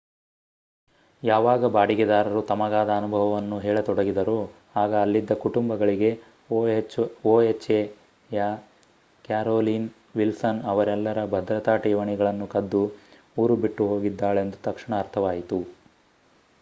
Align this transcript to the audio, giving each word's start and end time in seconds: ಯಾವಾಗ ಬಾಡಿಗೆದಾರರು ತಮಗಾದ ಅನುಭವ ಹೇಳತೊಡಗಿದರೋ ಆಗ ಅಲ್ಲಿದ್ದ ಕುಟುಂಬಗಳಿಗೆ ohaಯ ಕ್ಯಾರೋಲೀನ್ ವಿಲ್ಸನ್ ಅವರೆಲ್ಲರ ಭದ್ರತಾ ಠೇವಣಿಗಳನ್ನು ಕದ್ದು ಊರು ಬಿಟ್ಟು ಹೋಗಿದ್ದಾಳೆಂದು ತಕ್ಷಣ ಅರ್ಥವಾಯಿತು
ಯಾವಾಗ 1.23 1.65
ಬಾಡಿಗೆದಾರರು 1.65 2.41
ತಮಗಾದ 2.41 2.89
ಅನುಭವ 2.91 3.25
ಹೇಳತೊಡಗಿದರೋ 3.59 4.37
ಆಗ 4.75 4.93
ಅಲ್ಲಿದ್ದ 4.95 5.35
ಕುಟುಂಬಗಳಿಗೆ 5.43 6.09
ohaಯ 6.49 8.39
ಕ್ಯಾರೋಲೀನ್ 9.25 9.87
ವಿಲ್ಸನ್ 10.15 10.63
ಅವರೆಲ್ಲರ 10.65 11.27
ಭದ್ರತಾ 11.31 11.75
ಠೇವಣಿಗಳನ್ನು 11.77 12.47
ಕದ್ದು 12.47 12.83
ಊರು 13.37 13.57
ಬಿಟ್ಟು 13.57 13.85
ಹೋಗಿದ್ದಾಳೆಂದು 13.87 14.59
ತಕ್ಷಣ 14.63 14.93
ಅರ್ಥವಾಯಿತು 14.99 15.59